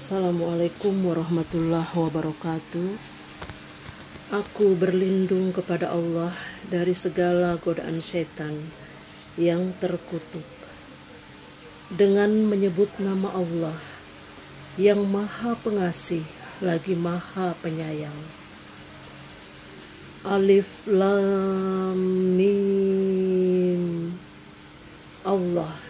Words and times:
Assalamualaikum 0.00 1.12
warahmatullahi 1.12 1.92
wabarakatuh. 1.92 2.88
Aku 4.32 4.72
berlindung 4.72 5.52
kepada 5.52 5.92
Allah 5.92 6.32
dari 6.72 6.96
segala 6.96 7.60
godaan 7.60 8.00
setan 8.00 8.72
yang 9.36 9.76
terkutuk. 9.76 10.48
Dengan 11.92 12.32
menyebut 12.48 12.88
nama 12.96 13.28
Allah 13.28 13.76
yang 14.80 15.04
Maha 15.04 15.52
Pengasih 15.60 16.24
lagi 16.64 16.96
Maha 16.96 17.52
Penyayang. 17.60 18.16
Alif 20.24 20.88
Lam 20.88 22.00
Mim. 22.40 24.16
Allah 25.28 25.89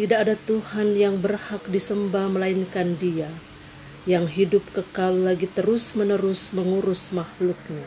tidak 0.00 0.24
ada 0.24 0.36
Tuhan 0.48 0.96
yang 0.96 1.20
berhak 1.20 1.60
disembah 1.68 2.32
melainkan 2.32 2.96
Dia 2.96 3.28
yang 4.08 4.24
hidup 4.24 4.64
kekal 4.72 5.12
lagi 5.12 5.44
terus-menerus 5.44 6.56
mengurus 6.56 7.12
makhluknya. 7.12 7.84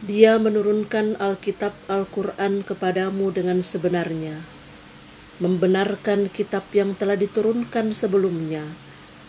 Dia 0.00 0.40
menurunkan 0.40 1.20
Alkitab 1.20 1.76
Al-Quran 1.92 2.64
kepadamu 2.64 3.36
dengan 3.36 3.60
sebenarnya, 3.60 4.40
membenarkan 5.44 6.32
kitab 6.32 6.72
yang 6.72 6.96
telah 6.96 7.20
diturunkan 7.20 7.92
sebelumnya, 7.92 8.64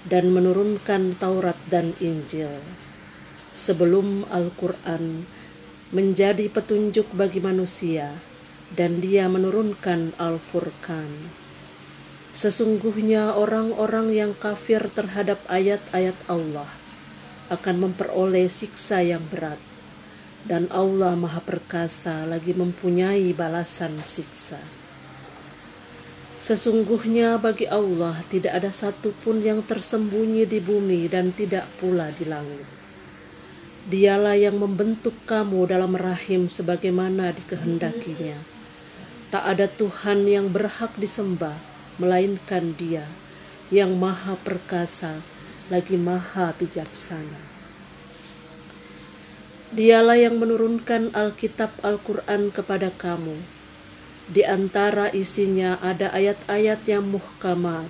dan 0.07 0.31
menurunkan 0.31 1.19
Taurat 1.19 1.59
dan 1.67 1.91
Injil. 1.99 2.63
Sebelum 3.51 4.31
Al-Quran 4.31 5.27
menjadi 5.91 6.47
petunjuk 6.47 7.11
bagi 7.11 7.43
manusia, 7.43 8.15
dan 8.73 8.97
dia 9.01 9.29
menurunkan 9.29 10.17
Al-Furqan. 10.17 11.29
Sesungguhnya 12.33 13.37
orang-orang 13.37 14.09
yang 14.09 14.31
kafir 14.33 14.89
terhadap 14.89 15.37
ayat-ayat 15.45 16.17
Allah 16.25 16.65
akan 17.53 17.75
memperoleh 17.89 18.49
siksa 18.49 19.05
yang 19.05 19.21
berat 19.29 19.61
dan 20.49 20.65
Allah 20.73 21.13
Maha 21.13 21.45
Perkasa 21.45 22.25
lagi 22.25 22.57
mempunyai 22.57 23.29
balasan 23.37 24.01
siksa. 24.01 24.57
Sesungguhnya 26.41 27.37
bagi 27.37 27.69
Allah 27.69 28.19
tidak 28.27 28.57
ada 28.57 28.73
satupun 28.73 29.45
yang 29.45 29.61
tersembunyi 29.61 30.49
di 30.49 30.57
bumi 30.57 31.07
dan 31.07 31.31
tidak 31.31 31.69
pula 31.77 32.09
di 32.11 32.25
langit. 32.25 32.65
Dialah 33.87 34.35
yang 34.35 34.57
membentuk 34.57 35.13
kamu 35.29 35.69
dalam 35.69 35.93
rahim 35.93 36.49
sebagaimana 36.49 37.29
dikehendakinya 37.31 38.52
Tak 39.33 39.49
ada 39.49 39.65
Tuhan 39.65 40.29
yang 40.29 40.53
berhak 40.53 40.93
disembah 40.93 41.57
melainkan 41.97 42.77
Dia 42.77 43.09
yang 43.73 43.97
Maha 43.97 44.37
Perkasa 44.37 45.25
lagi 45.73 45.97
Maha 45.97 46.53
Bijaksana. 46.53 47.41
Dialah 49.73 50.21
yang 50.21 50.37
menurunkan 50.37 51.17
Alkitab 51.17 51.73
Al-Quran 51.81 52.53
kepada 52.53 52.93
kamu. 52.93 53.41
Di 54.29 54.45
antara 54.45 55.09
isinya 55.09 55.81
ada 55.81 56.13
ayat-ayat 56.13 56.85
yang 56.85 57.09
muhkamat. 57.09 57.89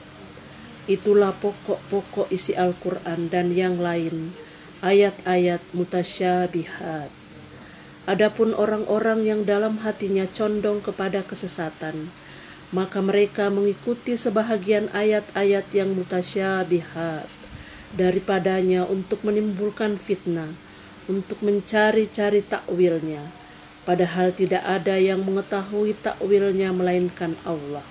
Itulah 0.87 1.35
pokok-pokok 1.43 2.31
isi 2.31 2.55
Al-Quran 2.55 3.27
dan 3.27 3.51
yang 3.51 3.83
lain, 3.83 4.31
ayat-ayat 4.79 5.59
mutasyabihat 5.75 7.22
Adapun 8.03 8.51
orang-orang 8.51 9.23
yang 9.23 9.41
dalam 9.47 9.79
hatinya 9.79 10.27
condong 10.27 10.83
kepada 10.83 11.23
kesesatan, 11.23 12.11
maka 12.75 12.99
mereka 12.99 13.47
mengikuti 13.47 14.19
sebahagian 14.19 14.91
ayat-ayat 14.91 15.71
yang 15.71 15.95
mutasyabihat 15.95 17.31
daripadanya 17.93 18.83
untuk 18.89 19.23
menimbulkan 19.23 19.95
fitnah, 19.95 20.51
untuk 21.07 21.39
mencari-cari 21.45 22.43
takwilnya, 22.43 23.23
padahal 23.87 24.33
tidak 24.33 24.65
ada 24.65 24.99
yang 24.99 25.21
mengetahui 25.21 25.95
takwilnya 26.01 26.73
melainkan 26.73 27.39
Allah. 27.47 27.85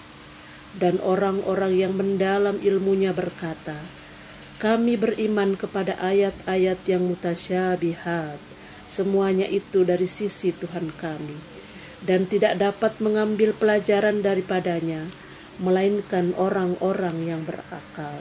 Dan 0.76 1.00
orang-orang 1.00 1.72
yang 1.72 1.96
mendalam 1.96 2.60
ilmunya 2.60 3.16
berkata, 3.16 3.80
kami 4.60 5.00
beriman 5.00 5.56
kepada 5.56 5.96
ayat-ayat 6.00 6.80
yang 6.84 7.08
mutasyabihat 7.08 8.52
Semuanya 8.92 9.48
itu 9.48 9.88
dari 9.88 10.04
sisi 10.04 10.52
Tuhan 10.52 10.92
kami, 11.00 11.40
dan 12.04 12.28
tidak 12.28 12.60
dapat 12.60 13.00
mengambil 13.00 13.56
pelajaran 13.56 14.20
daripadanya, 14.20 15.08
melainkan 15.56 16.36
orang-orang 16.36 17.24
yang 17.24 17.40
berakal. 17.40 18.20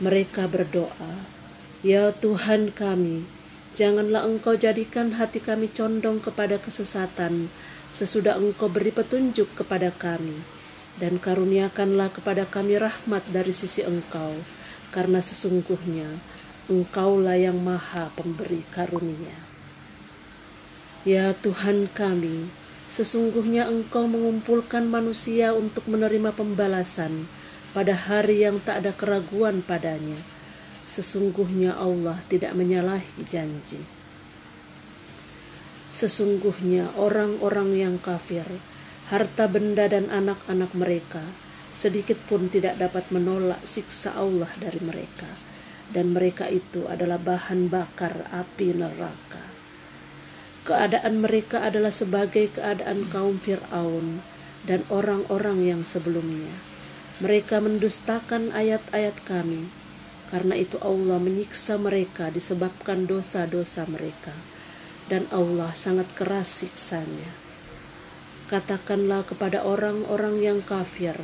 Mereka 0.00 0.48
berdoa, 0.48 1.28
"Ya 1.84 2.08
Tuhan 2.08 2.72
kami, 2.72 3.28
janganlah 3.76 4.24
Engkau 4.24 4.56
jadikan 4.56 5.20
hati 5.20 5.44
kami 5.44 5.68
condong 5.68 6.24
kepada 6.24 6.56
kesesatan, 6.56 7.52
sesudah 7.92 8.40
Engkau 8.40 8.72
beri 8.72 8.96
petunjuk 8.96 9.52
kepada 9.60 9.92
kami, 9.92 10.40
dan 10.96 11.20
karuniakanlah 11.20 12.08
kepada 12.16 12.48
kami 12.48 12.80
rahmat 12.80 13.28
dari 13.28 13.52
sisi 13.52 13.84
Engkau, 13.84 14.40
karena 14.88 15.20
sesungguhnya 15.20 16.16
Engkaulah 16.72 17.36
yang 17.36 17.60
Maha 17.60 18.08
Pemberi 18.16 18.64
Karunia." 18.72 19.49
Ya 21.00 21.32
Tuhan 21.32 21.88
kami, 21.96 22.52
sesungguhnya 22.84 23.72
Engkau 23.72 24.04
mengumpulkan 24.04 24.84
manusia 24.84 25.56
untuk 25.56 25.88
menerima 25.88 26.28
pembalasan 26.36 27.24
pada 27.72 27.96
hari 27.96 28.44
yang 28.44 28.60
tak 28.60 28.84
ada 28.84 28.92
keraguan 28.92 29.64
padanya. 29.64 30.20
Sesungguhnya 30.84 31.72
Allah 31.72 32.20
tidak 32.28 32.52
menyalahi 32.52 33.24
janji. 33.24 33.80
Sesungguhnya 35.88 36.92
orang-orang 37.00 37.80
yang 37.80 37.96
kafir, 37.96 38.44
harta 39.08 39.48
benda 39.48 39.88
dan 39.88 40.12
anak-anak 40.12 40.76
mereka, 40.76 41.24
sedikit 41.72 42.20
pun 42.28 42.52
tidak 42.52 42.76
dapat 42.76 43.08
menolak 43.08 43.64
siksa 43.64 44.20
Allah 44.20 44.52
dari 44.60 44.84
mereka. 44.84 45.32
Dan 45.88 46.12
mereka 46.12 46.44
itu 46.44 46.84
adalah 46.86 47.16
bahan 47.16 47.72
bakar 47.72 48.28
api 48.30 48.76
neraka. 48.76 49.59
Keadaan 50.60 51.24
mereka 51.24 51.64
adalah 51.64 51.88
sebagai 51.88 52.52
keadaan 52.52 53.08
kaum 53.08 53.40
Fir'aun 53.40 54.20
dan 54.68 54.84
orang-orang 54.92 55.64
yang 55.64 55.82
sebelumnya. 55.88 56.52
Mereka 57.24 57.64
mendustakan 57.64 58.52
ayat-ayat 58.52 59.24
kami, 59.24 59.72
karena 60.28 60.60
itu 60.60 60.76
Allah 60.84 61.16
menyiksa 61.16 61.80
mereka 61.80 62.28
disebabkan 62.28 63.08
dosa-dosa 63.08 63.88
mereka, 63.88 64.36
dan 65.08 65.24
Allah 65.32 65.72
sangat 65.72 66.12
keras 66.12 66.64
siksanya. 66.64 67.32
Katakanlah 68.52 69.24
kepada 69.24 69.64
orang-orang 69.64 70.44
yang 70.44 70.60
kafir, 70.60 71.16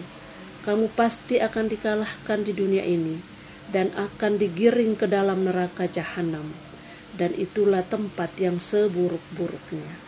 kamu 0.65 0.89
pasti 0.97 1.45
akan 1.45 1.69
dikalahkan 1.69 2.41
di 2.41 2.57
dunia 2.57 2.85
ini 2.89 3.21
dan 3.69 3.93
akan 4.01 4.41
digiring 4.41 4.97
ke 4.97 5.05
dalam 5.05 5.45
neraka 5.45 5.85
jahanam 5.85 6.66
dan 7.15 7.31
itulah 7.39 7.87
tempat 7.87 8.34
yang 8.43 8.59
seburuk-buruknya. 8.59 10.03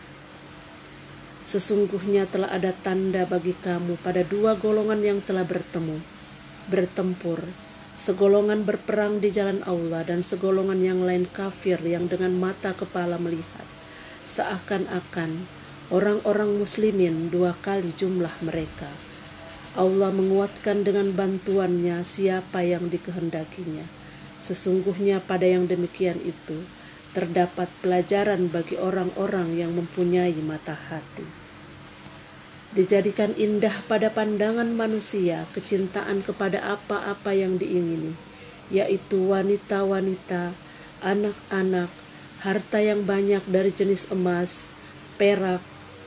Sesungguhnya 1.39 2.27
telah 2.27 2.51
ada 2.51 2.75
tanda 2.75 3.23
bagi 3.25 3.55
kamu 3.55 3.97
pada 4.03 4.27
dua 4.27 4.59
golongan 4.59 5.01
yang 5.01 5.19
telah 5.23 5.47
bertemu, 5.47 6.03
bertempur, 6.67 7.47
segolongan 7.95 8.67
berperang 8.67 9.23
di 9.23 9.31
jalan 9.31 9.63
Allah 9.65 10.03
dan 10.03 10.27
segolongan 10.27 10.83
yang 10.83 11.01
lain 11.07 11.25
kafir 11.31 11.81
yang 11.87 12.11
dengan 12.11 12.37
mata 12.37 12.77
kepala 12.77 13.17
melihat, 13.17 13.65
seakan-akan 14.29 15.49
orang-orang 15.89 16.61
muslimin 16.61 17.33
dua 17.33 17.57
kali 17.65 17.97
jumlah 17.97 18.35
mereka. 18.45 18.91
Allah 19.79 20.11
menguatkan 20.11 20.85
dengan 20.85 21.15
bantuannya 21.15 22.03
siapa 22.03 22.67
yang 22.67 22.91
dikehendakinya. 22.91 23.87
Sesungguhnya 24.43 25.23
pada 25.23 25.47
yang 25.47 25.71
demikian 25.71 26.19
itu, 26.23 26.67
terdapat 27.19 27.67
pelajaran 27.83 28.47
bagi 28.47 28.79
orang-orang 28.79 29.59
yang 29.59 29.75
mempunyai 29.75 30.39
mata 30.39 30.79
hati. 30.79 31.27
Dijadikan 32.71 33.35
indah 33.35 33.75
pada 33.91 34.07
pandangan 34.07 34.71
manusia 34.71 35.51
kecintaan 35.51 36.23
kepada 36.23 36.63
apa-apa 36.79 37.35
yang 37.35 37.59
diingini, 37.59 38.15
yaitu 38.71 39.35
wanita-wanita, 39.35 40.55
anak-anak, 41.03 41.91
harta 42.39 42.79
yang 42.79 43.03
banyak 43.03 43.43
dari 43.51 43.75
jenis 43.75 44.07
emas, 44.15 44.71
perak, 45.19 45.59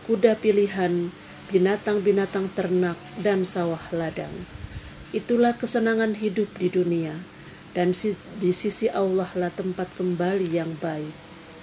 kuda 0.07 0.39
pilihan, 0.39 1.11
binatang-binatang 1.51 2.47
ternak, 2.55 2.95
dan 3.19 3.43
sawah 3.43 3.83
ladang. 3.91 4.47
Itulah 5.11 5.59
kesenangan 5.59 6.15
hidup 6.15 6.47
di 6.55 6.71
dunia 6.71 7.19
dan 7.71 7.95
di 8.39 8.51
sisi 8.51 8.91
Allah 8.91 9.29
lah 9.35 9.51
tempat 9.51 9.91
kembali 9.95 10.47
yang 10.51 10.75
baik, 10.79 11.15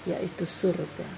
yaitu 0.08 0.44
surga. 0.48 1.08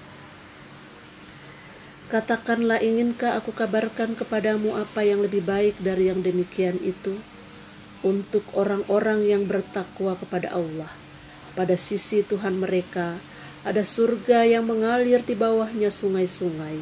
Katakanlah, 2.10 2.82
inkah 2.82 3.38
aku 3.38 3.54
kabarkan 3.54 4.18
kepadamu 4.18 4.74
apa 4.74 5.06
yang 5.06 5.22
lebih 5.22 5.46
baik 5.46 5.78
dari 5.78 6.10
yang 6.10 6.26
demikian 6.26 6.74
itu? 6.82 7.14
untuk 8.00 8.44
orang-orang 8.56 9.28
yang 9.28 9.44
bertakwa 9.44 10.16
kepada 10.16 10.56
Allah. 10.56 10.88
Pada 11.52 11.76
sisi 11.76 12.24
Tuhan 12.24 12.56
mereka 12.56 13.20
ada 13.60 13.84
surga 13.84 14.48
yang 14.48 14.64
mengalir 14.64 15.20
di 15.20 15.36
bawahnya 15.36 15.92
sungai-sungai. 15.92 16.80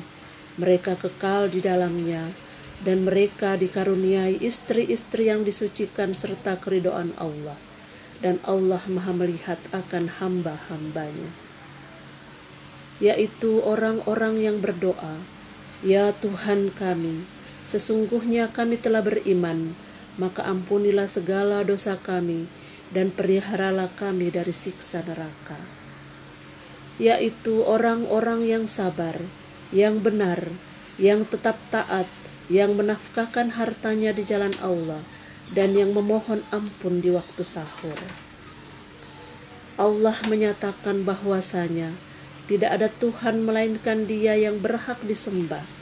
Mereka 0.58 0.98
kekal 0.98 1.50
di 1.50 1.62
dalamnya 1.62 2.30
dan 2.86 3.02
mereka 3.02 3.58
dikaruniai 3.58 4.38
istri-istri 4.38 5.26
yang 5.26 5.42
disucikan 5.42 6.14
serta 6.14 6.58
keridoan 6.62 7.10
Allah. 7.18 7.58
Dan 8.18 8.42
Allah 8.42 8.82
maha 8.90 9.14
melihat 9.14 9.58
akan 9.70 10.18
hamba-hambanya. 10.18 11.30
Yaitu 12.98 13.62
orang-orang 13.62 14.42
yang 14.42 14.58
berdoa, 14.58 15.22
Ya 15.78 16.10
Tuhan 16.10 16.74
kami, 16.74 17.22
sesungguhnya 17.62 18.50
kami 18.50 18.82
telah 18.82 18.98
beriman, 18.98 19.78
maka 20.18 20.42
ampunilah 20.42 21.06
segala 21.06 21.62
dosa 21.62 21.94
kami 21.94 22.50
dan 22.90 23.14
peliharalah 23.14 23.86
kami 23.94 24.34
dari 24.34 24.50
siksa 24.50 25.06
neraka. 25.06 25.62
Yaitu 26.98 27.62
orang-orang 27.62 28.42
yang 28.42 28.64
sabar, 28.66 29.22
yang 29.70 30.02
benar, 30.02 30.50
yang 30.98 31.22
tetap 31.22 31.54
taat, 31.70 32.10
yang 32.50 32.74
menafkahkan 32.74 33.54
hartanya 33.54 34.10
di 34.10 34.26
jalan 34.26 34.50
Allah, 34.58 34.98
dan 35.56 35.72
yang 35.72 35.96
memohon 35.96 36.44
ampun 36.52 37.00
di 37.00 37.12
waktu 37.14 37.42
sahur. 37.44 37.96
Allah 39.78 40.18
menyatakan 40.26 41.06
bahwasanya 41.06 41.94
tidak 42.50 42.70
ada 42.80 42.88
Tuhan 42.90 43.44
melainkan 43.46 44.08
Dia 44.08 44.34
yang 44.34 44.58
berhak 44.58 44.98
disembah 45.06 45.78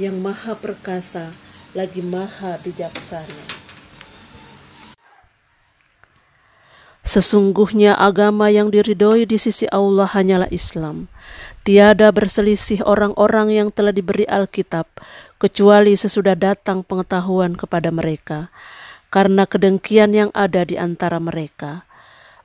yang 0.00 0.18
maha 0.18 0.56
perkasa 0.56 1.30
lagi 1.76 2.00
maha 2.00 2.56
bijaksana. 2.64 3.61
Sesungguhnya 7.12 7.92
agama 7.92 8.48
yang 8.48 8.72
diridhoi 8.72 9.28
di 9.28 9.36
sisi 9.36 9.68
Allah 9.68 10.08
hanyalah 10.08 10.48
Islam. 10.48 11.12
Tiada 11.60 12.08
berselisih 12.08 12.80
orang-orang 12.88 13.52
yang 13.52 13.68
telah 13.68 13.92
diberi 13.92 14.24
Alkitab, 14.24 14.88
kecuali 15.36 15.92
sesudah 15.92 16.32
datang 16.32 16.80
pengetahuan 16.80 17.52
kepada 17.52 17.92
mereka, 17.92 18.48
karena 19.12 19.44
kedengkian 19.44 20.16
yang 20.16 20.30
ada 20.32 20.64
di 20.64 20.80
antara 20.80 21.20
mereka. 21.20 21.84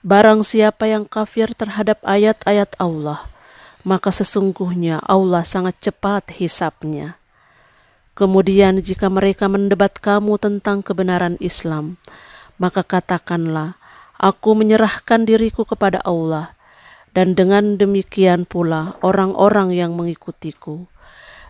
Barang 0.04 0.44
siapa 0.44 0.92
yang 0.92 1.08
kafir 1.08 1.56
terhadap 1.56 2.04
ayat-ayat 2.04 2.76
Allah, 2.76 3.24
maka 3.88 4.12
sesungguhnya 4.12 5.00
Allah 5.08 5.48
sangat 5.48 5.80
cepat 5.80 6.36
hisapnya. 6.36 7.16
Kemudian 8.20 8.84
jika 8.84 9.08
mereka 9.08 9.48
mendebat 9.48 10.04
kamu 10.04 10.36
tentang 10.36 10.84
kebenaran 10.84 11.40
Islam, 11.40 11.96
maka 12.60 12.84
katakanlah, 12.84 13.80
aku 14.18 14.58
menyerahkan 14.58 15.30
diriku 15.30 15.64
kepada 15.64 16.02
Allah, 16.02 16.58
dan 17.14 17.38
dengan 17.38 17.78
demikian 17.78 18.46
pula 18.50 18.98
orang-orang 19.06 19.74
yang 19.74 19.94
mengikutiku. 19.94 20.90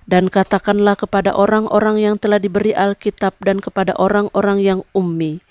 Dan 0.08 0.32
katakanlah 0.32 0.96
kepada 0.96 1.36
orang-orang 1.36 2.00
yang 2.00 2.16
telah 2.16 2.40
diberi 2.40 2.72
Alkitab 2.72 3.36
dan 3.44 3.60
kepada 3.60 3.92
orang-orang 4.00 4.64
yang 4.64 4.80
ummi, 4.96 5.44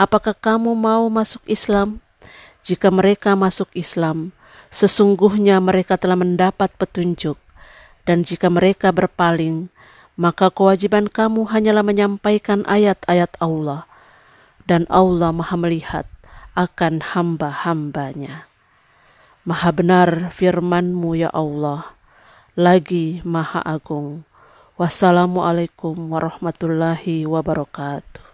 apakah 0.00 0.32
kamu 0.32 0.72
mau 0.72 1.04
masuk 1.12 1.44
Islam? 1.44 2.00
Jika 2.64 2.88
mereka 2.88 3.36
masuk 3.36 3.68
Islam, 3.76 4.32
sesungguhnya 4.72 5.60
mereka 5.60 6.00
telah 6.00 6.16
mendapat 6.16 6.72
petunjuk, 6.80 7.36
dan 8.08 8.24
jika 8.24 8.48
mereka 8.48 8.88
berpaling, 8.88 9.68
maka 10.16 10.48
kewajiban 10.48 11.04
kamu 11.04 11.48
hanyalah 11.52 11.84
menyampaikan 11.84 12.64
ayat-ayat 12.64 13.36
Allah, 13.36 13.84
dan 14.64 14.88
Allah 14.88 15.28
maha 15.28 15.60
melihat 15.60 16.08
akan 16.54 17.02
hamba-hambanya. 17.02 18.46
Maha 19.42 19.70
benar 19.74 20.30
firmanmu 20.36 21.18
ya 21.18 21.30
Allah, 21.34 21.96
lagi 22.54 23.18
maha 23.26 23.58
agung. 23.64 24.22
Wassalamualaikum 24.78 25.96
warahmatullahi 26.08 27.26
wabarakatuh. 27.28 28.29